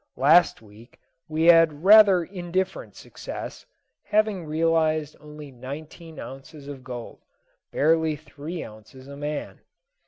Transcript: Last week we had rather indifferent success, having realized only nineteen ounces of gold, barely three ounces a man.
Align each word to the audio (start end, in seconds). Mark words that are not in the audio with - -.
Last 0.17 0.63
week 0.63 0.99
we 1.27 1.43
had 1.43 1.83
rather 1.83 2.23
indifferent 2.23 2.95
success, 2.95 3.67
having 4.05 4.45
realized 4.47 5.15
only 5.19 5.51
nineteen 5.51 6.17
ounces 6.19 6.67
of 6.67 6.83
gold, 6.83 7.19
barely 7.71 8.15
three 8.15 8.63
ounces 8.63 9.07
a 9.07 9.15
man. 9.15 9.61